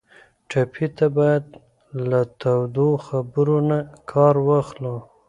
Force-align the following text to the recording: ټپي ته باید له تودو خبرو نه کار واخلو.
ټپي 0.49 0.87
ته 0.97 1.05
باید 1.17 1.45
له 2.09 2.21
تودو 2.41 2.89
خبرو 3.05 3.57
نه 3.69 3.77
کار 4.11 4.35
واخلو. 4.47 4.95